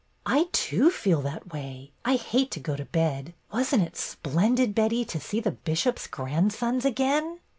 [0.35, 1.91] ''I, too, feel that way.
[2.03, 3.35] I hate to go to bed.
[3.53, 7.39] Wasn't it splendid, Betty, to see the bishop's grandsons again